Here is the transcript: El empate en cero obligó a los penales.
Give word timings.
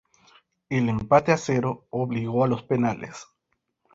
El 0.69 0.89
empate 0.89 1.31
en 1.33 1.37
cero 1.37 1.85
obligó 1.91 2.43
a 2.43 2.47
los 2.47 2.63
penales. 2.63 3.27